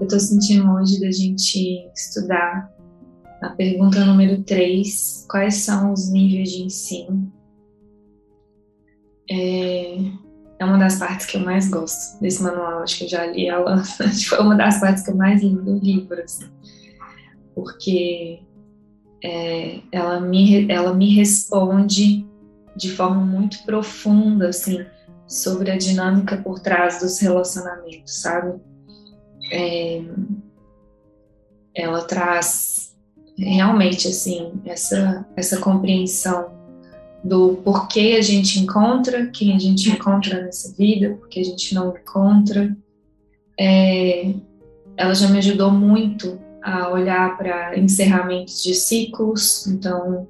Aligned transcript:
Eu 0.00 0.04
estou 0.04 0.20
sentindo 0.20 0.70
hoje 0.72 1.00
da 1.00 1.10
gente 1.10 1.90
estudar 1.92 2.72
a 3.42 3.48
pergunta 3.50 4.04
número 4.04 4.44
3, 4.44 5.26
quais 5.28 5.56
são 5.56 5.92
os 5.92 6.08
níveis 6.08 6.52
de 6.52 6.62
ensino? 6.62 7.32
É, 9.28 9.96
é 10.60 10.64
uma 10.64 10.78
das 10.78 11.00
partes 11.00 11.26
que 11.26 11.36
eu 11.36 11.40
mais 11.40 11.68
gosto 11.68 12.20
desse 12.20 12.40
manual, 12.40 12.82
acho 12.84 12.98
que 12.98 13.04
eu 13.04 13.08
já 13.08 13.26
li 13.26 13.48
ela, 13.48 13.82
foi 13.84 14.38
uma 14.38 14.54
das 14.54 14.78
partes 14.78 15.02
que 15.02 15.10
eu 15.10 15.16
mais 15.16 15.42
li 15.42 15.50
do 15.50 15.78
livro, 15.78 16.22
assim, 16.22 16.48
porque 17.52 18.40
é, 19.24 19.80
ela, 19.90 20.20
me, 20.20 20.70
ela 20.70 20.94
me 20.94 21.12
responde 21.12 22.24
de 22.76 22.90
forma 22.92 23.20
muito 23.20 23.64
profunda, 23.64 24.50
assim, 24.50 24.86
sobre 25.26 25.72
a 25.72 25.76
dinâmica 25.76 26.36
por 26.36 26.60
trás 26.60 27.00
dos 27.00 27.18
relacionamentos, 27.18 28.20
sabe? 28.22 28.60
É, 29.50 30.02
ela 31.74 32.02
traz 32.02 32.94
realmente, 33.36 34.08
assim, 34.08 34.52
essa, 34.64 35.26
essa 35.36 35.60
compreensão 35.60 36.58
do 37.22 37.56
porquê 37.64 38.16
a 38.18 38.22
gente 38.22 38.58
encontra, 38.60 39.26
quem 39.26 39.54
a 39.54 39.58
gente 39.58 39.90
encontra 39.90 40.42
nessa 40.42 40.74
vida, 40.74 41.16
porque 41.20 41.40
a 41.40 41.44
gente 41.44 41.74
não 41.74 41.96
encontra. 41.96 42.76
É, 43.58 44.34
ela 44.96 45.14
já 45.14 45.28
me 45.28 45.38
ajudou 45.38 45.70
muito 45.70 46.38
a 46.62 46.88
olhar 46.90 47.36
para 47.36 47.78
encerramentos 47.78 48.62
de 48.62 48.74
ciclos, 48.74 49.66
então 49.66 50.26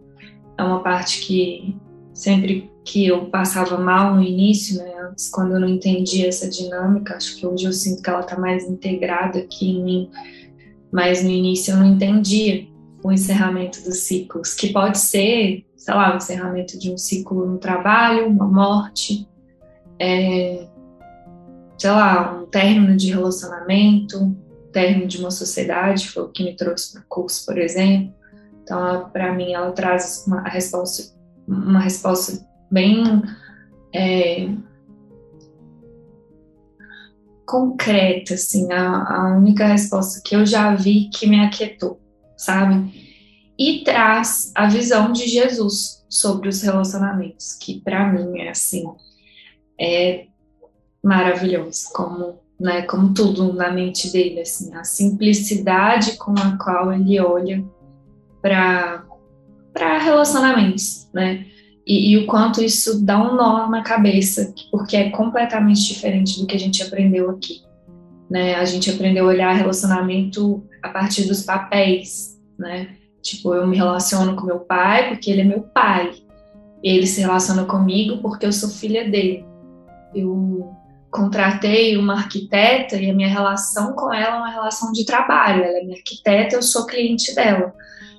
é 0.57 0.63
uma 0.63 0.83
parte 0.83 1.21
que 1.21 1.77
sempre 2.19 2.69
que 2.85 3.07
eu 3.07 3.27
passava 3.27 3.79
mal 3.79 4.17
no 4.17 4.23
início, 4.23 4.77
né, 4.79 4.93
antes, 5.09 5.31
quando 5.31 5.55
eu 5.55 5.61
não 5.61 5.69
entendia 5.69 6.27
essa 6.27 6.51
dinâmica, 6.51 7.15
acho 7.15 7.37
que 7.37 7.47
hoje 7.47 7.65
eu 7.65 7.73
sinto 7.73 8.03
que 8.03 8.11
ela 8.11 8.21
está 8.21 8.37
mais 8.37 8.65
integrada 8.65 9.39
aqui 9.39 9.71
em 9.71 9.85
mim, 9.85 10.11
mas 10.91 11.23
no 11.23 11.31
início 11.31 11.73
eu 11.73 11.77
não 11.77 11.87
entendia 11.87 12.67
o 13.05 13.13
encerramento 13.13 13.81
dos 13.85 13.99
ciclos, 13.99 14.53
que 14.53 14.73
pode 14.73 14.99
ser, 14.99 15.65
sei 15.77 15.95
lá, 15.95 16.13
o 16.13 16.17
encerramento 16.17 16.77
de 16.77 16.91
um 16.91 16.99
ciclo 16.99 17.47
no 17.47 17.59
trabalho, 17.59 18.27
uma 18.27 18.49
morte, 18.49 19.29
é, 20.01 20.67
sei 21.79 21.91
lá, 21.91 22.41
um 22.43 22.47
término 22.47 22.97
de 22.97 23.13
relacionamento, 23.13 24.37
término 24.73 25.07
de 25.07 25.19
uma 25.19 25.31
sociedade, 25.31 26.09
foi 26.09 26.25
o 26.25 26.29
que 26.31 26.43
me 26.43 26.57
trouxe 26.57 26.95
para 26.95 27.03
o 27.03 27.05
curso, 27.09 27.47
por 27.47 27.57
exemplo. 27.59 28.13
Então, 28.65 29.09
para 29.11 29.33
mim, 29.33 29.53
ela 29.53 29.71
traz 29.71 30.25
uma 30.27 30.43
resposta, 30.43 31.17
uma 31.49 31.81
resposta 31.81 32.47
bem 32.71 33.23
é, 33.95 34.49
concreta, 37.47 38.35
assim, 38.35 38.71
a, 38.71 39.17
a 39.17 39.37
única 39.37 39.67
resposta 39.67 40.21
que 40.23 40.37
eu 40.37 40.45
já 40.45 40.75
vi 40.75 41.09
que 41.09 41.27
me 41.27 41.41
aquietou, 41.41 42.01
sabe? 42.37 43.09
E 43.59 43.83
traz 43.83 44.53
a 44.55 44.69
visão 44.69 45.11
de 45.11 45.27
Jesus 45.27 46.05
sobre 46.09 46.49
os 46.49 46.63
relacionamentos, 46.63 47.55
que 47.55 47.81
para 47.81 48.13
mim 48.13 48.41
é 48.41 48.51
assim, 48.51 48.85
é 49.81 50.27
maravilhoso, 51.03 51.91
como 51.93 52.39
né, 52.59 52.83
como 52.83 53.15
tudo 53.15 53.53
na 53.53 53.71
mente 53.71 54.11
dele, 54.11 54.41
assim, 54.41 54.75
a 54.75 54.83
simplicidade 54.83 56.17
com 56.17 56.33
a 56.33 56.59
qual 56.59 56.93
ele 56.93 57.21
olha 57.21 57.65
para 58.43 59.05
para 59.79 59.99
relacionamentos, 59.99 61.09
né? 61.15 61.47
E, 61.87 62.11
e, 62.11 62.19
o 62.19 62.27
quanto 62.27 62.63
isso 62.63 63.03
dá 63.03 63.19
um 63.19 63.35
nó 63.35 63.71
na 63.71 63.83
cabeça, 63.83 64.53
porque 64.71 64.95
é 64.95 65.09
completamente 65.09 65.87
diferente 65.87 66.39
do 66.39 66.47
que 66.47 66.55
a 66.55 66.59
gente 66.59 66.83
aprendeu 66.83 67.31
aqui, 67.31 67.63
né? 68.29 68.57
A 68.57 68.65
gente 68.65 68.91
aprendeu 68.91 69.25
a 69.25 69.29
olhar 69.29 69.55
relacionamento 69.55 70.67
a 70.83 70.91
partir 70.91 71.25
dos 71.27 71.43
papéis, 71.45 72.39
né? 72.59 72.89
Tipo, 73.23 73.55
eu 73.55 73.67
me 73.67 73.77
relaciono 73.77 74.37
com 74.37 74.45
meu 74.45 74.61
pai 74.61 75.09
porque 75.09 75.31
ele 75.31 75.41
é 75.41 75.45
meu 75.45 75.63
pai. 75.63 76.13
Ele 76.83 77.07
se 77.07 77.21
relaciona 77.21 77.65
comigo 77.65 78.19
porque 78.19 78.45
eu 78.45 78.53
sou 78.53 78.69
filha 78.69 79.09
dele. 79.09 79.45
Eu 80.15 80.75
contratei 81.11 81.97
uma 81.97 82.15
arquiteta 82.15 82.97
e 82.97 83.11
a 83.11 83.15
minha 83.15 83.29
relação 83.29 83.95
com 83.95 84.13
ela 84.13 84.37
é 84.37 84.39
uma 84.39 84.51
relação 84.51 84.93
de 84.93 85.05
trabalho. 85.05 85.65
Ela 85.65 85.79
é 85.79 85.83
minha 85.83 85.97
arquiteta, 85.97 86.57
eu 86.57 86.63
sou 86.63 86.87
cliente 86.87 87.35
dela. 87.35 87.75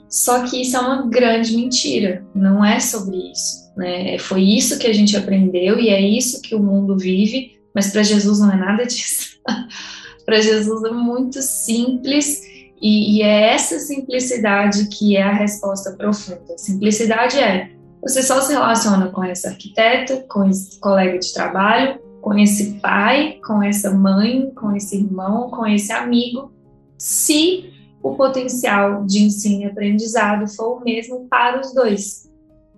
Só 0.10 0.44
que 0.44 0.62
isso 0.62 0.76
é 0.76 0.80
uma 0.80 1.08
grande 1.08 1.56
mentira, 1.56 2.26
não 2.34 2.66
é 2.66 2.80
sobre 2.80 3.32
isso. 3.32 3.70
Né? 3.78 4.18
Foi 4.18 4.42
isso 4.42 4.80
que 4.80 4.88
a 4.88 4.94
gente 4.94 5.16
aprendeu 5.16 5.80
e 5.80 5.90
é 5.90 6.02
isso 6.02 6.42
que 6.42 6.56
o 6.56 6.62
mundo 6.62 6.98
vive, 6.98 7.60
mas 7.74 7.92
para 7.92 8.04
Jesus 8.04 8.40
não 8.40 8.52
é 8.52 8.58
nada 8.58 8.86
disso. 8.86 9.40
para 10.26 10.42
Jesus 10.42 10.84
é 10.84 10.92
muito 10.92 11.42
simples 11.42 12.42
e, 12.82 13.18
e, 13.18 13.22
é 13.22 13.54
essa 13.54 13.78
simplicidade 13.80 14.88
que 14.88 15.16
é 15.16 15.22
a 15.22 15.34
resposta 15.34 15.92
profunda. 15.94 16.58
Simplicidade 16.58 17.38
é 17.38 17.72
você 18.02 18.24
só 18.24 18.40
se 18.42 18.54
relaciona 18.54 19.10
com 19.10 19.24
essa 19.24 19.50
arquiteta, 19.50 20.26
com 20.30 20.46
esse 20.46 20.80
colega 20.80 21.20
de 21.20 21.34
trabalho, 21.34 22.00
com 22.22 22.38
esse 22.38 22.80
pai, 22.80 23.40
com 23.46 23.62
essa 23.62 23.92
mãe, 23.92 24.52
com 24.56 24.74
esse 24.76 24.98
irmão, 24.98 25.50
com 25.50 25.66
esse 25.66 25.92
amigo, 25.92 26.52
se 26.98 27.74
o 28.02 28.16
potencial 28.16 29.06
de 29.06 29.24
ensino 29.24 29.64
e 29.64 29.66
aprendizado 29.66 30.48
for 30.48 30.78
o 30.78 30.84
mesmo 30.84 31.28
para 31.30 31.60
os 31.60 31.74
dois. 31.74 32.30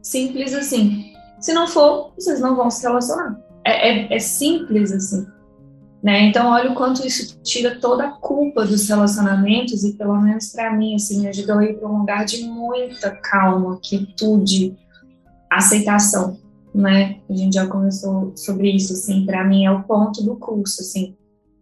Simples 0.01 0.53
assim. 0.53 1.13
Se 1.39 1.53
não 1.53 1.67
for, 1.67 2.11
vocês 2.15 2.39
não 2.39 2.55
vão 2.55 2.69
se 2.69 2.83
relacionar. 2.83 3.39
É, 3.63 3.89
é, 3.89 4.15
é 4.15 4.19
simples 4.19 4.91
assim. 4.91 5.25
Né? 6.01 6.21
Então, 6.21 6.49
olha 6.49 6.71
o 6.71 6.75
quanto 6.75 7.05
isso 7.05 7.39
tira 7.43 7.79
toda 7.79 8.05
a 8.05 8.11
culpa 8.11 8.65
dos 8.65 8.89
relacionamentos 8.89 9.83
e, 9.83 9.93
pelo 9.93 10.19
menos 10.19 10.51
para 10.51 10.75
mim, 10.75 10.95
assim, 10.95 11.21
me 11.21 11.27
ajudou 11.27 11.59
a 11.59 11.65
ir 11.65 11.77
para 11.77 11.87
um 11.87 11.99
lugar 11.99 12.25
de 12.25 12.43
muita 12.43 13.11
calma, 13.11 13.79
quietude, 13.79 14.75
aceitação 15.47 16.39
né? 16.73 17.19
A 17.29 17.33
gente 17.33 17.53
já 17.53 17.67
conversou 17.67 18.33
sobre 18.35 18.71
isso, 18.71 18.93
assim, 18.93 19.25
para 19.25 19.43
mim 19.43 19.65
é 19.65 19.71
o 19.71 19.83
ponto 19.83 20.23
do 20.23 20.35
curso, 20.35 20.81
assim. 20.81 21.15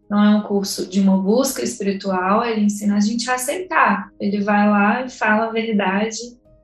Não 0.09 0.24
é 0.24 0.30
um 0.30 0.42
curso 0.42 0.88
de 0.88 1.00
uma 1.00 1.18
busca 1.18 1.62
espiritual, 1.62 2.44
ele 2.44 2.62
ensina 2.62 2.97
a 2.97 3.00
gente 3.00 3.30
a 3.30 3.36
aceitar. 3.36 4.09
Ele 4.20 4.42
vai 4.42 4.68
lá 4.68 5.06
e 5.06 5.09
fala 5.09 5.46
a 5.46 5.52
verdade, 5.52 6.18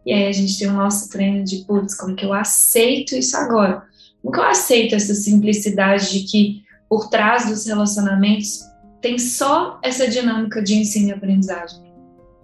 e 0.05 0.11
aí 0.11 0.27
a 0.27 0.31
gente 0.31 0.57
tem 0.57 0.67
o 0.67 0.73
nosso 0.73 1.09
treino 1.09 1.43
de, 1.43 1.63
putz, 1.65 1.95
como 1.95 2.15
que 2.15 2.25
eu 2.25 2.33
aceito 2.33 3.15
isso 3.15 3.37
agora? 3.37 3.83
Como 4.21 4.33
que 4.33 4.39
eu 4.39 4.45
aceito 4.45 4.95
essa 4.95 5.13
simplicidade 5.13 6.11
de 6.11 6.25
que 6.25 6.63
por 6.89 7.09
trás 7.09 7.47
dos 7.47 7.65
relacionamentos 7.65 8.61
tem 9.01 9.19
só 9.19 9.79
essa 9.83 10.07
dinâmica 10.07 10.61
de 10.63 10.75
ensino 10.75 11.09
e 11.09 11.11
aprendizagem? 11.11 11.83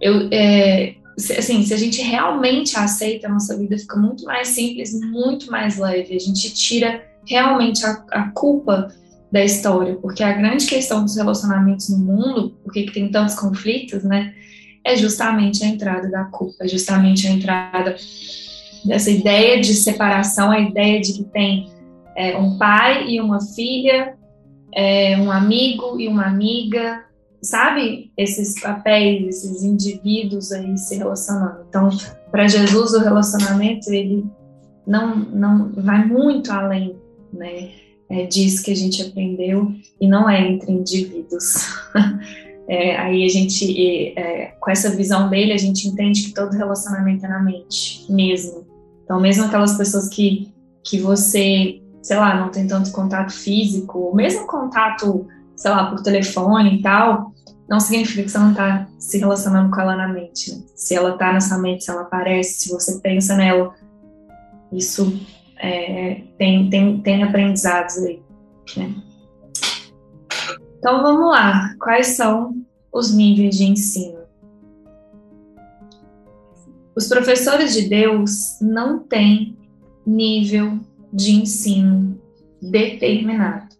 Eu, 0.00 0.28
é, 0.32 0.94
assim, 1.38 1.64
se 1.64 1.74
a 1.74 1.76
gente 1.76 2.00
realmente 2.00 2.76
aceita, 2.76 3.26
a 3.26 3.30
nossa 3.30 3.56
vida 3.56 3.78
fica 3.78 3.96
muito 3.96 4.24
mais 4.24 4.48
simples, 4.48 4.92
muito 5.00 5.50
mais 5.50 5.78
leve. 5.78 6.16
A 6.16 6.20
gente 6.20 6.52
tira 6.54 7.04
realmente 7.26 7.84
a, 7.84 8.04
a 8.10 8.30
culpa 8.30 8.88
da 9.32 9.42
história, 9.42 9.96
porque 9.96 10.22
a 10.22 10.32
grande 10.32 10.66
questão 10.66 11.02
dos 11.02 11.16
relacionamentos 11.16 11.88
no 11.88 11.98
mundo, 11.98 12.54
porque 12.62 12.82
que 12.82 12.92
tem 12.92 13.10
tantos 13.10 13.34
conflitos, 13.34 14.04
né, 14.04 14.34
é 14.84 14.94
justamente 14.94 15.64
a 15.64 15.68
entrada 15.68 16.10
da 16.10 16.24
culpa, 16.24 16.64
é 16.64 16.68
justamente 16.68 17.26
a 17.26 17.30
entrada 17.30 17.96
dessa 18.84 19.10
ideia 19.10 19.58
de 19.58 19.72
separação, 19.72 20.50
a 20.50 20.60
ideia 20.60 21.00
de 21.00 21.14
que 21.14 21.24
tem 21.24 21.70
é, 22.14 22.36
um 22.36 22.58
pai 22.58 23.08
e 23.08 23.20
uma 23.20 23.40
filha, 23.40 24.18
é, 24.74 25.16
um 25.16 25.30
amigo 25.30 25.98
e 25.98 26.08
uma 26.08 26.26
amiga, 26.26 27.02
sabe, 27.40 28.12
esses 28.18 28.60
papéis, 28.60 29.26
esses 29.26 29.62
indivíduos 29.62 30.52
aí 30.52 30.76
se 30.76 30.96
relacionando. 30.96 31.64
Então, 31.68 31.88
para 32.30 32.46
Jesus, 32.48 32.92
o 32.92 33.00
relacionamento, 33.00 33.90
ele 33.90 34.26
não, 34.86 35.16
não 35.16 35.72
vai 35.72 36.04
muito 36.04 36.52
além, 36.52 36.96
né, 37.32 37.70
é, 38.12 38.26
disso 38.26 38.62
que 38.62 38.70
a 38.70 38.76
gente 38.76 39.02
aprendeu, 39.02 39.72
e 40.00 40.06
não 40.06 40.28
é 40.28 40.40
entre 40.46 40.70
indivíduos. 40.70 41.54
é, 42.68 42.96
aí 42.96 43.24
a 43.24 43.28
gente, 43.28 44.14
é, 44.16 44.54
com 44.60 44.70
essa 44.70 44.90
visão 44.90 45.28
dele, 45.28 45.52
a 45.52 45.58
gente 45.58 45.88
entende 45.88 46.22
que 46.22 46.34
todo 46.34 46.52
relacionamento 46.52 47.24
é 47.24 47.28
na 47.28 47.42
mente, 47.42 48.04
mesmo. 48.10 48.66
Então, 49.04 49.20
mesmo 49.20 49.44
aquelas 49.44 49.76
pessoas 49.76 50.08
que, 50.08 50.52
que 50.84 51.00
você, 51.00 51.80
sei 52.02 52.16
lá, 52.16 52.38
não 52.38 52.50
tem 52.50 52.66
tanto 52.66 52.92
contato 52.92 53.32
físico, 53.32 54.14
mesmo 54.14 54.46
contato 54.46 55.26
sei 55.62 55.70
lá, 55.70 55.90
por 55.90 56.02
telefone 56.02 56.78
e 56.78 56.82
tal, 56.82 57.32
não 57.68 57.78
significa 57.78 58.24
que 58.24 58.28
você 58.28 58.38
não 58.38 58.50
está 58.50 58.88
se 58.98 59.18
relacionando 59.18 59.70
com 59.70 59.80
ela 59.80 59.96
na 59.96 60.08
mente. 60.08 60.52
Né? 60.52 60.62
Se 60.74 60.94
ela 60.94 61.10
está 61.10 61.32
na 61.32 61.40
sua 61.40 61.58
mente, 61.58 61.84
se 61.84 61.90
ela 61.90 62.02
aparece, 62.02 62.64
se 62.64 62.72
você 62.72 62.98
pensa 62.98 63.36
nela, 63.36 63.72
isso 64.72 65.20
é, 65.62 66.22
tem, 66.36 66.68
tem, 66.68 67.00
tem 67.00 67.22
aprendizados 67.22 67.98
aí. 67.98 68.22
Né? 68.76 68.94
Então 70.78 71.02
vamos 71.02 71.30
lá, 71.30 71.74
quais 71.78 72.08
são 72.08 72.64
os 72.92 73.14
níveis 73.14 73.56
de 73.56 73.64
ensino? 73.64 74.20
Os 76.94 77.08
professores 77.08 77.72
de 77.72 77.88
Deus 77.88 78.58
não 78.60 78.98
têm 78.98 79.56
nível 80.04 80.78
de 81.12 81.32
ensino 81.32 82.20
determinado. 82.60 83.72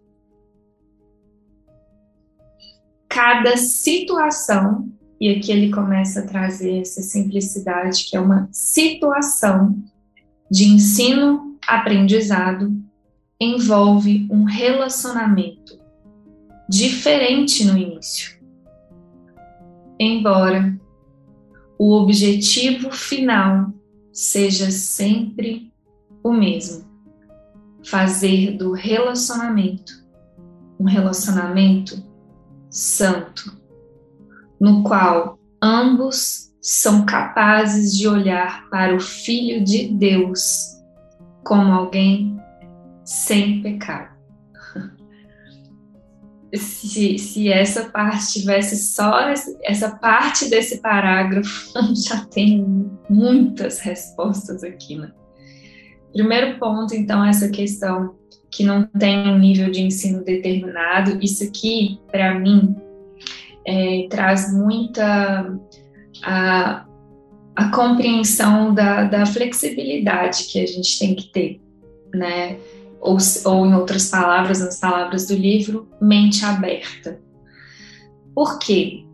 cada 3.12 3.58
situação, 3.58 4.90
e 5.20 5.28
aqui 5.28 5.52
ele 5.52 5.70
começa 5.70 6.20
a 6.20 6.26
trazer 6.26 6.81
essa 6.81 7.02
simplicidade, 7.02 8.05
que 8.08 8.17
é 8.17 8.20
uma 8.20 8.49
situação 8.50 9.76
de 10.50 10.64
ensino, 10.64 11.51
aprendizado, 11.73 12.75
envolve 13.41 14.29
um 14.31 14.45
relacionamento 14.45 15.81
diferente 16.69 17.65
no 17.65 17.77
início. 17.77 18.39
Embora 19.99 20.79
o 21.79 21.95
objetivo 21.95 22.91
final 22.91 23.73
seja 24.13 24.71
sempre 24.71 25.73
o 26.23 26.33
mesmo: 26.33 26.85
fazer 27.83 28.57
do 28.57 28.73
relacionamento 28.73 30.03
um 30.79 30.85
relacionamento 30.85 32.03
santo, 32.69 33.57
no 34.61 34.83
qual 34.83 35.39
ambos 35.63 36.53
são 36.61 37.07
capazes 37.07 37.97
de 37.97 38.09
olhar 38.09 38.69
para 38.69 38.97
o 38.97 39.01
Filho 39.01 39.63
de 39.63 39.87
Deus 39.87 40.81
como 41.44 41.73
alguém 41.73 42.37
sem 43.05 43.62
pecado. 43.62 44.12
Se, 46.55 47.19
se 47.19 47.49
essa 47.49 47.89
parte 47.89 48.35
tivesse 48.35 48.77
só 48.77 49.21
essa 49.62 49.97
parte 49.97 50.50
desse 50.50 50.83
parágrafo, 50.83 51.73
já 51.97 52.27
tem 52.27 52.91
muitas 53.09 53.81
respostas 53.81 54.62
aqui, 54.62 54.99
né? 54.99 55.11
Primeiro 56.12 56.59
ponto, 56.59 56.94
então, 56.94 57.25
essa 57.25 57.49
questão 57.49 58.15
que 58.53 58.62
não 58.62 58.87
tem 58.87 59.29
um 59.31 59.38
nível 59.38 59.71
de 59.71 59.81
ensino 59.81 60.23
determinado. 60.23 61.19
Isso 61.23 61.43
aqui, 61.43 61.99
para 62.11 62.38
mim, 62.38 62.77
é, 63.67 64.06
traz 64.11 64.53
muita 64.53 65.59
a, 66.23 66.87
a 67.54 67.70
compreensão 67.70 68.75
da, 68.75 69.04
da, 69.04 69.26
flexibilidade 69.26 70.44
que 70.44 70.62
a 70.62 70.66
gente 70.66 70.99
tem 70.99 71.14
que 71.14 71.25
ter, 71.25 71.60
né? 72.14 72.56
Ou, 73.00 73.19
ou, 73.44 73.66
em 73.66 73.75
outras 73.75 74.08
palavras, 74.08 74.60
nas 74.60 74.78
palavras 74.78 75.26
do 75.26 75.34
livro, 75.34 75.88
mente 76.00 76.44
aberta. 76.44 77.20
Por 78.34 78.58
quê? 78.58 79.04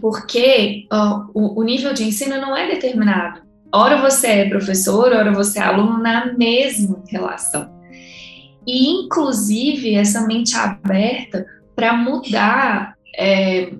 Porque 0.00 0.86
ó, 0.90 1.26
o, 1.34 1.60
o 1.60 1.62
nível 1.62 1.92
de 1.92 2.04
ensino 2.04 2.40
não 2.40 2.56
é 2.56 2.68
determinado. 2.68 3.42
Ora 3.74 4.00
você 4.00 4.26
é 4.28 4.48
professor, 4.48 5.12
ora 5.12 5.32
você 5.32 5.58
é 5.58 5.62
aluno 5.62 5.98
na 5.98 6.32
mesma 6.32 7.02
relação 7.08 7.72
e 8.66 8.90
inclusive 8.90 9.94
essa 9.94 10.26
mente 10.26 10.56
aberta 10.56 11.46
para 11.74 11.94
mudar 11.94 12.96
é, 13.16 13.72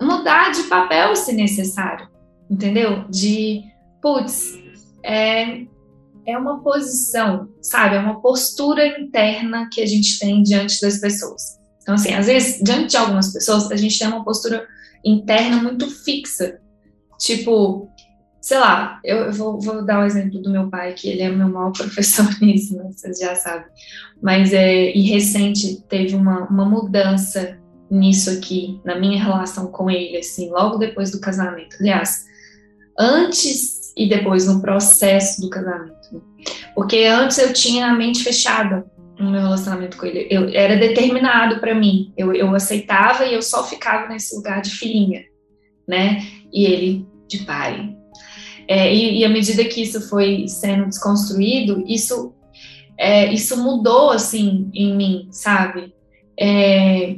mudar 0.00 0.50
de 0.52 0.64
papel 0.64 1.14
se 1.16 1.32
necessário, 1.32 2.08
entendeu? 2.50 3.04
De 3.08 3.62
putz, 4.00 4.58
é, 5.02 5.62
é 6.26 6.38
uma 6.38 6.62
posição, 6.62 7.48
sabe? 7.62 7.96
É 7.96 7.98
uma 7.98 8.20
postura 8.20 8.98
interna 8.98 9.68
que 9.72 9.80
a 9.80 9.86
gente 9.86 10.18
tem 10.18 10.42
diante 10.42 10.80
das 10.80 10.98
pessoas. 10.98 11.58
Então, 11.82 11.94
assim, 11.94 12.12
às 12.14 12.26
vezes, 12.26 12.60
diante 12.62 12.90
de 12.90 12.96
algumas 12.96 13.32
pessoas, 13.32 13.70
a 13.70 13.76
gente 13.76 13.98
tem 13.98 14.08
uma 14.08 14.24
postura 14.24 14.66
interna 15.04 15.62
muito 15.62 15.88
fixa. 15.88 16.58
Tipo, 17.18 17.88
sei 18.40 18.58
lá, 18.58 19.00
eu, 19.04 19.32
vou, 19.32 19.60
vou, 19.60 19.84
dar 19.84 20.00
o 20.00 20.04
exemplo 20.04 20.40
do 20.40 20.50
meu 20.50 20.68
pai, 20.68 20.94
que 20.94 21.08
ele 21.08 21.22
é 21.22 21.28
meu 21.28 21.48
maior 21.48 21.70
professor 21.76 22.28
nisso, 22.40 22.76
né, 22.76 22.90
vocês 22.92 23.18
já 23.18 23.34
sabem. 23.36 23.66
Mas 24.20 24.52
é, 24.52 24.92
e 24.96 25.02
recente 25.02 25.80
teve 25.88 26.16
uma, 26.16 26.48
uma 26.48 26.64
mudança 26.64 27.58
nisso 27.90 28.30
aqui, 28.30 28.80
na 28.84 28.98
minha 28.98 29.22
relação 29.22 29.68
com 29.68 29.88
ele, 29.88 30.16
assim, 30.16 30.50
logo 30.50 30.78
depois 30.78 31.12
do 31.12 31.20
casamento. 31.20 31.76
Aliás, 31.78 32.24
antes 32.98 33.92
e 33.96 34.08
depois 34.08 34.46
no 34.46 34.60
processo 34.60 35.40
do 35.40 35.50
casamento. 35.50 36.22
Porque 36.74 37.04
antes 37.04 37.38
eu 37.38 37.52
tinha 37.52 37.86
a 37.86 37.94
mente 37.94 38.22
fechada 38.22 38.84
no 39.18 39.30
meu 39.30 39.40
relacionamento 39.40 39.96
com 39.96 40.06
ele. 40.06 40.26
Eu 40.30 40.48
era 40.50 40.76
determinado 40.76 41.58
para 41.60 41.74
mim. 41.74 42.12
Eu, 42.16 42.34
eu 42.34 42.54
aceitava 42.54 43.24
e 43.24 43.34
eu 43.34 43.42
só 43.42 43.64
ficava 43.64 44.08
nesse 44.08 44.36
lugar 44.36 44.60
de 44.60 44.70
filhinha, 44.70 45.24
né? 45.88 46.22
E 46.52 46.66
ele 46.66 47.06
de 47.26 47.38
pai, 47.38 47.96
é, 48.68 48.92
e, 48.92 49.20
e 49.20 49.24
à 49.24 49.28
medida 49.28 49.64
que 49.64 49.82
isso 49.82 50.08
foi 50.08 50.48
sendo 50.48 50.86
desconstruído, 50.86 51.84
isso, 51.86 52.34
é, 52.98 53.32
isso 53.32 53.56
mudou, 53.62 54.10
assim, 54.10 54.70
em 54.74 54.96
mim, 54.96 55.28
sabe? 55.30 55.94
É, 56.38 57.16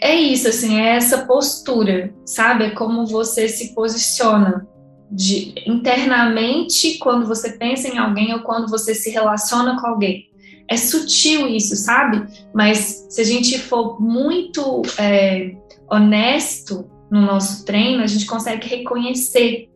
é 0.00 0.14
isso, 0.14 0.48
assim, 0.48 0.80
é 0.80 0.96
essa 0.96 1.26
postura, 1.26 2.12
sabe? 2.24 2.64
É 2.64 2.70
como 2.70 3.06
você 3.06 3.48
se 3.48 3.74
posiciona 3.74 4.66
de, 5.10 5.54
internamente 5.66 6.98
quando 6.98 7.26
você 7.26 7.52
pensa 7.52 7.88
em 7.88 7.98
alguém 7.98 8.32
ou 8.32 8.40
quando 8.40 8.68
você 8.68 8.94
se 8.94 9.10
relaciona 9.10 9.80
com 9.80 9.86
alguém. 9.86 10.30
É 10.68 10.76
sutil 10.76 11.48
isso, 11.48 11.74
sabe? 11.76 12.26
Mas 12.54 13.06
se 13.10 13.20
a 13.20 13.24
gente 13.24 13.58
for 13.58 14.00
muito 14.00 14.82
é, 14.98 15.56
honesto 15.90 16.88
no 17.10 17.22
nosso 17.22 17.64
treino, 17.64 18.02
a 18.02 18.06
gente 18.06 18.24
consegue 18.24 18.68
reconhecer 18.68 19.69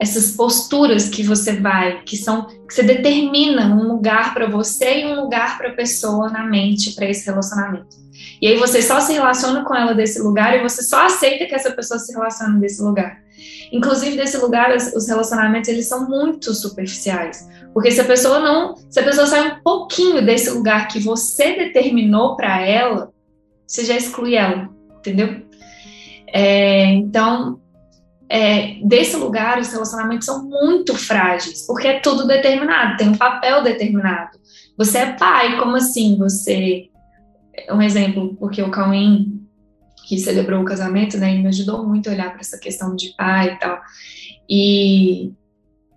essas 0.00 0.30
posturas 0.30 1.08
que 1.08 1.22
você 1.22 1.54
vai, 1.54 2.02
que 2.02 2.16
são 2.16 2.46
que 2.46 2.72
você 2.72 2.82
determina 2.82 3.66
um 3.74 3.88
lugar 3.88 4.32
para 4.32 4.48
você 4.48 5.00
e 5.00 5.06
um 5.06 5.22
lugar 5.22 5.58
para 5.58 5.70
a 5.70 5.74
pessoa 5.74 6.30
na 6.30 6.44
mente 6.44 6.92
para 6.92 7.08
esse 7.08 7.26
relacionamento. 7.26 7.96
E 8.40 8.46
aí 8.46 8.56
você 8.56 8.80
só 8.80 9.00
se 9.00 9.12
relaciona 9.12 9.64
com 9.64 9.74
ela 9.74 9.94
desse 9.94 10.20
lugar 10.20 10.56
e 10.56 10.62
você 10.62 10.82
só 10.82 11.06
aceita 11.06 11.46
que 11.46 11.54
essa 11.54 11.72
pessoa 11.72 11.98
se 11.98 12.12
relacione 12.12 12.60
desse 12.60 12.80
lugar. 12.80 13.20
Inclusive 13.72 14.16
desse 14.16 14.36
lugar 14.38 14.74
os 14.76 15.08
relacionamentos 15.08 15.68
eles 15.68 15.86
são 15.86 16.08
muito 16.08 16.54
superficiais, 16.54 17.48
porque 17.74 17.90
se 17.90 18.00
a 18.00 18.04
pessoa 18.04 18.38
não, 18.38 18.76
se 18.88 19.00
a 19.00 19.04
pessoa 19.04 19.26
sai 19.26 19.48
um 19.48 19.62
pouquinho 19.62 20.24
desse 20.24 20.50
lugar 20.50 20.88
que 20.88 21.00
você 21.00 21.56
determinou 21.56 22.36
para 22.36 22.60
ela, 22.60 23.12
você 23.66 23.84
já 23.84 23.96
exclui 23.96 24.34
ela, 24.34 24.70
entendeu? 24.98 25.42
É, 26.32 26.84
então 26.84 27.60
é, 28.30 28.74
desse 28.84 29.16
lugar, 29.16 29.58
os 29.58 29.72
relacionamentos 29.72 30.26
são 30.26 30.44
muito 30.44 30.94
frágeis, 30.94 31.66
porque 31.66 31.88
é 31.88 32.00
tudo 32.00 32.26
determinado, 32.26 32.96
tem 32.98 33.08
um 33.08 33.16
papel 33.16 33.62
determinado. 33.62 34.38
Você 34.76 34.98
é 34.98 35.12
pai, 35.12 35.58
como 35.58 35.76
assim? 35.76 36.16
Você. 36.18 36.90
Um 37.70 37.82
exemplo, 37.82 38.36
porque 38.38 38.62
o 38.62 38.70
Cauim, 38.70 39.42
que 40.06 40.18
celebrou 40.18 40.62
o 40.62 40.64
casamento, 40.64 41.18
né, 41.18 41.32
ele 41.32 41.42
me 41.42 41.48
ajudou 41.48 41.86
muito 41.86 42.08
a 42.08 42.12
olhar 42.12 42.30
para 42.30 42.40
essa 42.40 42.58
questão 42.58 42.94
de 42.94 43.14
pai 43.16 43.54
e 43.54 43.58
tal. 43.58 43.80
E, 44.48 45.32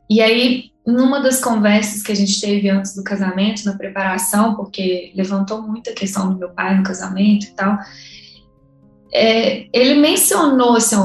e 0.10 0.22
aí, 0.22 0.72
numa 0.86 1.20
das 1.20 1.40
conversas 1.40 2.02
que 2.02 2.12
a 2.12 2.16
gente 2.16 2.42
teve 2.42 2.70
antes 2.70 2.96
do 2.96 3.04
casamento, 3.04 3.64
na 3.64 3.78
preparação, 3.78 4.56
porque 4.56 5.12
levantou 5.16 5.62
muito 5.62 5.90
a 5.90 5.94
questão 5.94 6.32
do 6.32 6.40
meu 6.40 6.50
pai 6.50 6.76
no 6.76 6.84
casamento 6.84 7.46
e 7.46 7.52
tal, 7.52 7.78
é, 9.14 9.68
ele 9.72 9.96
mencionou 9.96 10.76
assim, 10.76 10.96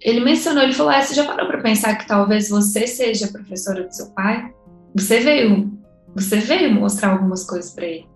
ele 0.00 0.20
mencionou, 0.20 0.62
ele 0.62 0.72
falou: 0.72 0.92
ah, 0.92 1.02
você 1.02 1.14
já 1.14 1.24
parou 1.24 1.46
para 1.46 1.60
pensar 1.60 1.96
que 1.96 2.06
talvez 2.06 2.48
você 2.48 2.86
seja 2.86 3.28
professora 3.28 3.84
do 3.84 3.92
seu 3.92 4.10
pai? 4.10 4.52
Você 4.94 5.20
veio, 5.20 5.72
você 6.14 6.36
veio 6.36 6.74
mostrar 6.74 7.12
algumas 7.12 7.44
coisas 7.44 7.72
para 7.72 7.86
ele. 7.86 8.06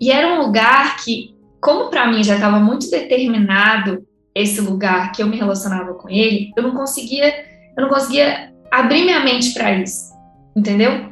E 0.00 0.10
era 0.10 0.34
um 0.34 0.46
lugar 0.46 0.96
que, 1.02 1.34
como 1.60 1.90
para 1.90 2.10
mim 2.10 2.22
já 2.22 2.34
estava 2.34 2.58
muito 2.58 2.90
determinado 2.90 4.06
esse 4.34 4.60
lugar 4.60 5.12
que 5.12 5.22
eu 5.22 5.26
me 5.26 5.36
relacionava 5.36 5.94
com 5.94 6.08
ele, 6.08 6.52
eu 6.56 6.62
não 6.62 6.72
conseguia, 6.72 7.32
eu 7.76 7.82
não 7.82 7.88
conseguia 7.88 8.52
abrir 8.70 9.04
minha 9.04 9.20
mente 9.20 9.54
para 9.54 9.74
isso, 9.74 10.12
entendeu? 10.54 11.10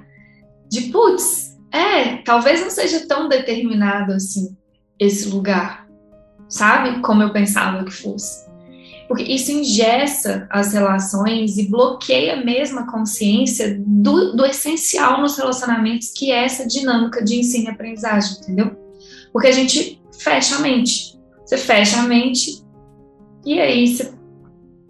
De 0.71 0.83
putz, 0.93 1.59
é, 1.73 2.17
talvez 2.19 2.61
não 2.61 2.71
seja 2.71 3.07
tão 3.07 3.29
determinado 3.29 4.13
assim 4.13 4.55
esse 4.99 5.29
lugar, 5.29 5.87
sabe? 6.49 7.01
Como 7.01 7.23
eu 7.23 7.33
pensava 7.33 7.83
que 7.85 7.91
fosse 7.91 8.44
porque 9.09 9.23
isso 9.23 9.53
ingessa 9.53 10.47
as 10.51 10.73
relações 10.73 11.59
e 11.59 11.69
bloqueia 11.69 12.43
mesmo 12.45 12.81
a 12.81 12.91
consciência 12.91 13.77
do, 13.79 14.35
do 14.35 14.45
essencial 14.45 15.21
nos 15.21 15.37
relacionamentos, 15.37 16.11
que 16.11 16.31
é 16.31 16.45
essa 16.45 16.67
dinâmica 16.67 17.23
de 17.23 17.37
ensino 17.37 17.67
e 17.67 17.71
aprendizagem, 17.71 18.39
entendeu? 18.39 18.77
Porque 19.33 19.49
a 19.49 19.53
gente 19.53 20.01
fecha 20.19 20.57
a 20.57 20.61
mente. 20.61 21.19
Você 21.45 21.59
fecha 21.59 22.01
a 22.01 22.05
mente 22.05 22.63
e 23.45 23.61
aí 23.61 23.89
você 23.89 24.13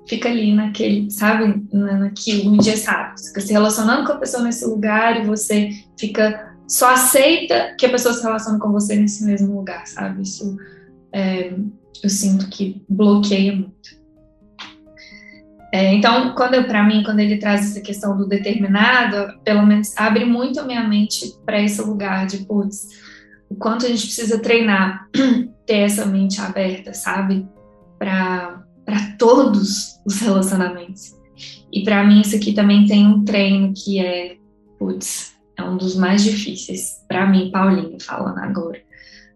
fica 0.07 0.29
ali 0.29 0.55
naquele, 0.55 1.11
sabe, 1.11 1.67
naquilo 1.73 2.55
engessado. 2.55 3.19
Você 3.19 3.29
fica 3.29 3.41
se 3.41 3.53
relacionando 3.53 4.07
com 4.07 4.13
a 4.13 4.19
pessoa 4.19 4.43
nesse 4.43 4.65
lugar 4.65 5.21
e 5.21 5.27
você 5.27 5.71
fica 5.99 6.55
só 6.67 6.93
aceita 6.93 7.75
que 7.79 7.87
a 7.87 7.91
pessoa 7.91 8.15
se 8.15 8.23
relacione 8.23 8.59
com 8.59 8.73
você 8.73 8.97
nesse 8.97 9.25
mesmo 9.25 9.55
lugar, 9.55 9.87
sabe? 9.87 10.23
Isso 10.23 10.57
é, 11.13 11.53
eu 12.03 12.11
sinto 12.11 12.49
que 12.49 12.83
bloqueia 12.89 13.53
muito. 13.53 14.04
É, 15.75 15.93
então, 15.93 16.37
quando 16.37 16.63
para 16.69 16.85
mim, 16.85 17.03
quando 17.03 17.19
ele 17.19 17.37
traz 17.37 17.69
essa 17.69 17.81
questão 17.81 18.17
do 18.17 18.29
determinado, 18.29 19.41
pelo 19.43 19.67
menos 19.67 19.93
abre 19.97 20.25
muito 20.25 20.61
a 20.61 20.63
minha 20.63 20.87
mente 20.87 21.35
para 21.45 21.61
esse 21.61 21.83
lugar 21.83 22.29
de, 22.29 22.45
putz, 22.45 22.91
o 23.51 23.57
quanto 23.57 23.85
a 23.85 23.89
gente 23.89 24.07
precisa 24.07 24.39
treinar, 24.39 25.09
ter 25.67 25.79
essa 25.79 26.07
mente 26.07 26.41
aberta, 26.41 26.95
sabe? 26.95 27.45
Para 27.99 28.63
todos 29.19 29.99
os 30.07 30.21
relacionamentos. 30.21 31.17
E 31.73 31.83
para 31.83 32.05
mim, 32.05 32.21
isso 32.21 32.37
aqui 32.37 32.53
também 32.53 32.87
tem 32.87 33.09
um 33.09 33.25
treino 33.25 33.73
que 33.75 33.99
é, 33.99 34.37
putz, 34.79 35.35
é 35.59 35.65
um 35.65 35.77
dos 35.77 35.97
mais 35.97 36.23
difíceis. 36.23 37.05
Para 37.09 37.27
mim, 37.27 37.51
Paulinho, 37.51 38.01
falando 38.01 38.39
agora. 38.39 38.81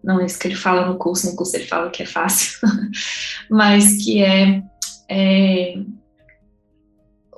Não 0.04 0.20
é 0.20 0.26
isso 0.26 0.38
que 0.38 0.46
ele 0.46 0.54
fala 0.54 0.86
no 0.86 0.98
curso, 0.98 1.28
no 1.28 1.34
curso 1.34 1.56
ele 1.56 1.66
fala 1.66 1.90
que 1.90 2.04
é 2.04 2.06
fácil, 2.06 2.60
mas 3.50 4.04
que 4.04 4.22
é, 4.22 4.62
é 5.10 5.74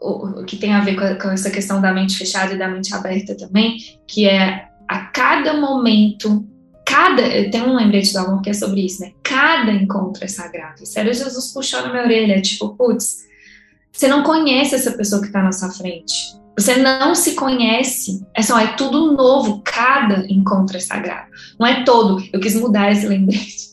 o, 0.00 0.45
que 0.45 0.57
tem 0.57 0.73
a 0.73 0.80
ver 0.80 0.97
com, 0.97 1.04
a, 1.04 1.14
com 1.14 1.30
essa 1.30 1.50
questão 1.50 1.80
da 1.80 1.92
mente 1.92 2.16
fechada 2.16 2.54
e 2.54 2.59
da 2.59 2.69
mente 2.69 2.95
aberta 2.95 3.37
também, 3.37 3.76
que 4.07 4.26
é 4.26 4.69
a 4.88 4.99
cada 5.07 5.54
momento 5.54 6.47
cada, 6.90 7.23
tem 7.23 7.62
um 7.62 7.76
lembrete 7.76 8.12
do 8.12 8.19
amor 8.19 8.42
que 8.42 8.50
é 8.50 8.52
sobre 8.52 8.85
isso, 8.85 9.00
né? 9.00 9.12
Cada 9.23 9.71
encontro 9.71 10.25
é 10.25 10.26
sagrado. 10.26 10.85
Sério, 10.85 11.14
Jesus 11.14 11.52
puxou 11.52 11.83
na 11.83 11.90
minha 11.90 12.02
orelha, 12.02 12.42
tipo, 12.42 12.71
putz, 12.71 13.28
você 13.92 14.09
não 14.09 14.25
conhece 14.25 14.75
essa 14.75 14.90
pessoa 14.92 15.21
que 15.21 15.28
está 15.28 15.40
na 15.40 15.52
sua 15.52 15.71
frente. 15.71 16.37
Você 16.59 16.76
não 16.76 17.14
se 17.14 17.35
conhece. 17.35 18.26
É 18.35 18.42
só, 18.42 18.59
é 18.59 18.69
tudo 18.75 19.12
novo. 19.12 19.62
Cada 19.64 20.26
encontro 20.28 20.76
é 20.76 20.80
sagrado. 20.80 21.30
Não 21.59 21.66
é 21.66 21.85
todo. 21.85 22.23
Eu 22.33 22.40
quis 22.40 22.54
mudar 22.54 22.90
esse 22.90 23.07
lembrete. 23.07 23.69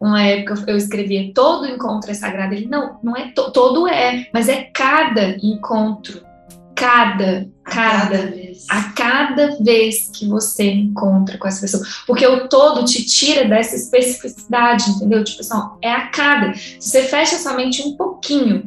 Uma 0.00 0.22
época 0.22 0.64
eu 0.70 0.76
escrevia 0.76 1.32
todo 1.34 1.66
encontro 1.66 2.10
é 2.10 2.14
sagrado. 2.14 2.54
Ele, 2.54 2.66
não, 2.66 2.98
não 3.02 3.16
é 3.16 3.32
to, 3.32 3.50
todo 3.50 3.88
é, 3.88 4.28
mas 4.32 4.48
é 4.48 4.62
cada 4.72 5.36
encontro. 5.42 6.26
Cada, 6.74 7.48
cada, 7.64 8.18
cada 8.18 8.26
vez. 8.30 8.64
a 8.70 8.92
cada 8.92 9.56
vez 9.60 10.12
que 10.14 10.28
você 10.28 10.70
encontra 10.70 11.36
com 11.36 11.48
essa 11.48 11.60
pessoa. 11.60 11.84
Porque 12.06 12.24
o 12.24 12.46
todo 12.48 12.84
te 12.84 13.04
tira 13.04 13.48
dessa 13.48 13.74
especificidade, 13.74 14.88
entendeu? 14.90 15.24
Tipo 15.24 15.40
assim, 15.40 15.60
é 15.82 15.90
a 15.90 16.06
cada. 16.06 16.54
Se 16.54 16.80
você 16.80 17.02
fecha 17.02 17.36
somente 17.36 17.82
um 17.82 17.96
pouquinho 17.96 18.62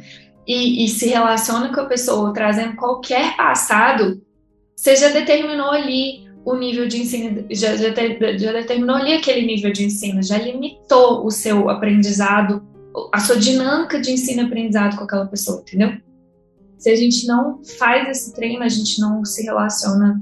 e, 0.46 0.84
e 0.84 0.90
se 0.90 1.08
relaciona 1.08 1.74
com 1.74 1.80
a 1.80 1.86
pessoa 1.86 2.34
trazendo 2.34 2.76
qualquer 2.76 3.38
passado, 3.38 4.22
você 4.76 4.98
já 4.98 5.08
determinou 5.08 5.72
ali 5.72 6.28
o 6.44 6.56
nível 6.56 6.88
de 6.88 7.02
ensino, 7.02 7.46
já, 7.52 7.76
já, 7.76 7.94
já, 8.38 8.52
determinou 8.52 8.96
ali 8.96 9.14
aquele 9.14 9.46
nível 9.46 9.72
de 9.72 9.86
ensino, 9.86 10.24
já 10.24 10.38
limitou 10.38 11.26
o 11.26 11.32
seu 11.32 11.70
aprendizado, 11.70 12.64
a 13.14 13.20
sua 13.20 13.38
dinâmica 13.38 14.00
de 14.00 14.12
ensino 14.12 14.42
e 14.42 14.46
aprendizado 14.46 14.98
com 14.98 15.04
aquela 15.04 15.26
pessoa, 15.26 15.62
entendeu? 15.62 15.98
Se 16.78 16.90
a 16.90 16.96
gente 16.96 17.28
não 17.28 17.64
faz 17.78 18.10
esse 18.10 18.34
treino, 18.34 18.64
a 18.64 18.70
gente 18.70 19.00
não 19.00 19.24
se 19.24 19.44
relaciona 19.44 20.20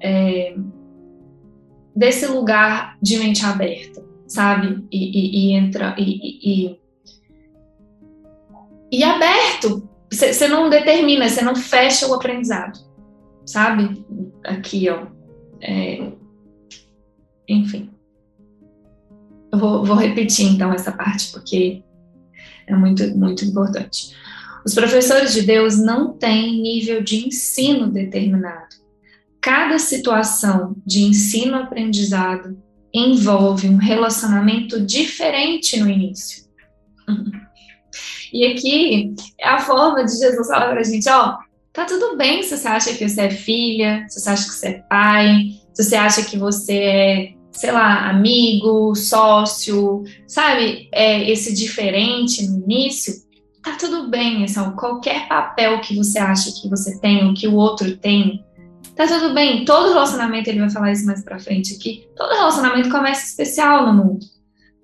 é, 0.00 0.54
desse 1.94 2.26
lugar 2.26 2.96
de 3.02 3.18
mente 3.18 3.44
aberta, 3.44 4.04
sabe? 4.26 4.86
E, 4.92 4.98
e, 4.98 5.50
e 5.50 5.52
entra 5.52 5.96
e, 5.98 6.70
e 6.70 6.78
e 8.90 9.04
aberto. 9.04 9.88
Você 10.10 10.48
não 10.48 10.70
determina, 10.70 11.28
você 11.28 11.42
não 11.42 11.54
fecha 11.54 12.06
o 12.06 12.14
aprendizado, 12.14 12.78
sabe? 13.44 14.04
Aqui, 14.44 14.88
ó. 14.88 15.06
É... 15.60 16.12
Enfim. 17.48 17.90
Eu 19.52 19.58
vou, 19.58 19.84
vou 19.84 19.96
repetir 19.96 20.46
então 20.46 20.72
essa 20.72 20.92
parte, 20.92 21.32
porque 21.32 21.82
é 22.66 22.74
muito, 22.74 23.16
muito 23.16 23.44
importante. 23.44 24.14
Os 24.64 24.74
professores 24.74 25.32
de 25.32 25.42
Deus 25.42 25.78
não 25.78 26.12
têm 26.12 26.60
nível 26.60 27.02
de 27.02 27.26
ensino 27.26 27.90
determinado. 27.90 28.76
Cada 29.40 29.78
situação 29.78 30.76
de 30.84 31.04
ensino-aprendizado 31.04 32.60
envolve 32.92 33.68
um 33.68 33.76
relacionamento 33.76 34.80
diferente 34.80 35.78
no 35.78 35.88
início. 35.88 36.46
E 38.30 38.44
aqui 38.44 39.14
é 39.40 39.48
a 39.48 39.58
forma 39.58 40.04
de 40.04 40.12
Jesus 40.12 40.46
falar 40.46 40.70
pra 40.70 40.82
gente, 40.82 41.08
ó, 41.08 41.38
tá 41.72 41.84
tudo 41.84 42.16
bem 42.16 42.42
se 42.42 42.56
você 42.56 42.68
acha 42.68 42.94
que 42.94 43.08
você 43.08 43.22
é 43.22 43.30
filha, 43.30 44.06
se 44.08 44.20
você 44.20 44.30
acha 44.30 44.44
que 44.44 44.54
você 44.54 44.68
é 44.68 44.82
pai, 44.88 45.50
se 45.72 45.84
você 45.84 45.96
acha 45.96 46.22
que 46.24 46.38
você 46.38 46.74
é, 46.74 47.32
sei 47.52 47.72
lá, 47.72 48.08
amigo, 48.08 48.94
sócio, 48.94 50.04
sabe? 50.26 50.88
É 50.92 51.30
esse 51.30 51.54
diferente 51.54 52.46
no 52.48 52.62
início, 52.64 53.14
tá 53.62 53.76
tudo 53.78 54.08
bem, 54.08 54.44
assim, 54.44 54.70
qualquer 54.72 55.28
papel 55.28 55.80
que 55.80 55.96
você 55.96 56.18
acha 56.18 56.50
que 56.60 56.68
você 56.68 56.98
tem, 57.00 57.26
ou 57.26 57.34
que 57.34 57.46
o 57.46 57.54
outro 57.54 57.96
tem, 57.96 58.44
tá 58.96 59.06
tudo 59.06 59.34
bem. 59.34 59.64
Todo 59.64 59.92
relacionamento, 59.92 60.50
ele 60.50 60.60
vai 60.60 60.70
falar 60.70 60.92
isso 60.92 61.06
mais 61.06 61.22
pra 61.22 61.38
frente 61.38 61.74
aqui, 61.74 62.06
todo 62.16 62.34
relacionamento 62.34 62.90
começa 62.90 63.24
especial 63.24 63.86
no 63.86 64.04
mundo 64.04 64.38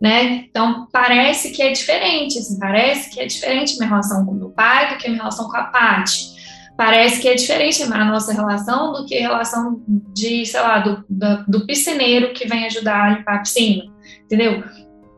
né? 0.05 0.45
Então, 0.51 0.87
parece 0.93 1.51
que 1.51 1.63
é 1.63 1.73
diferente, 1.73 2.39
assim, 2.39 2.59
parece 2.59 3.09
que 3.09 3.21
é 3.21 3.27
diferente 3.27 3.79
minha 3.79 3.89
relação 3.89 4.27
com 4.27 4.35
meu 4.35 4.51
pai 4.51 4.91
do 4.91 4.99
que 4.99 5.09
minha 5.09 5.23
relação 5.23 5.49
com 5.49 5.57
a 5.57 5.65
Paty. 5.65 6.34
Parece 6.77 7.21
que 7.21 7.29
é 7.29 7.35
diferente 7.35 7.83
a 7.83 8.05
nossa 8.05 8.33
relação 8.33 8.93
do 8.93 9.07
que 9.07 9.17
a 9.17 9.21
relação 9.21 9.81
de, 9.87 10.45
sei 10.45 10.61
lá, 10.61 10.81
do, 10.81 11.05
do, 11.09 11.45
do 11.47 11.67
piscineiro 11.67 12.33
que 12.33 12.49
vem 12.49 12.67
ajudar 12.67 13.05
a 13.05 13.11
limpar 13.11 13.37
a 13.37 13.39
piscina, 13.39 13.85
entendeu? 14.25 14.65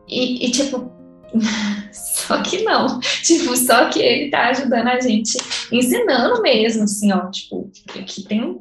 E, 0.07 0.45
e, 0.45 0.51
tipo, 0.51 0.91
só 1.91 2.41
que 2.43 2.63
não, 2.63 2.99
tipo, 2.99 3.55
só 3.57 3.89
que 3.89 3.99
ele 3.99 4.29
tá 4.29 4.49
ajudando 4.49 4.87
a 4.87 4.99
gente, 4.99 5.37
ensinando 5.71 6.41
mesmo, 6.43 6.83
assim, 6.83 7.11
ó, 7.11 7.29
tipo, 7.31 7.71
aqui 7.99 8.23
tem, 8.23 8.59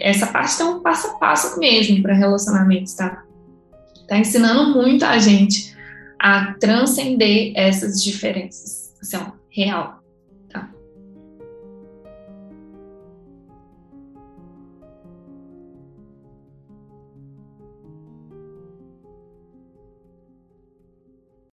essa 0.00 0.26
parte 0.26 0.58
tem 0.58 0.66
um 0.66 0.80
passo 0.80 1.08
a 1.08 1.14
passo 1.18 1.58
mesmo 1.58 2.02
para 2.02 2.14
relacionamentos, 2.14 2.94
tá? 2.94 3.24
Está 4.02 4.18
ensinando 4.18 4.72
muito 4.72 5.04
a 5.04 5.18
gente 5.18 5.76
a 6.18 6.54
transcender 6.54 7.52
essas 7.54 8.02
diferenças. 8.02 8.94
Assim, 9.00 9.16
ó, 9.16 9.32
real. 9.50 9.97